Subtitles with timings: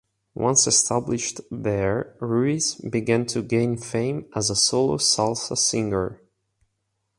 [0.33, 6.19] Once established there, Ruiz began to gain fame as a solo salsa singer.